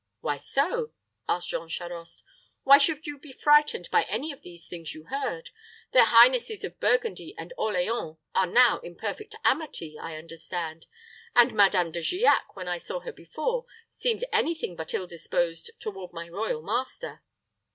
[0.21, 0.93] "Why so?"
[1.29, 2.23] asked Jean Charost.
[2.63, 5.51] "Why should you be frightened by any of these things you heard?
[5.91, 10.87] Their highnesses of Burgundy and Orleans are now in perfect amity I understand,
[11.35, 15.69] and Madame de Giac, when I saw her before, seemed any thing but ill disposed
[15.79, 17.21] toward my royal master."